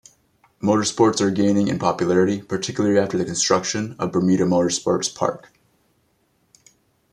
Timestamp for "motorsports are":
0.63-1.29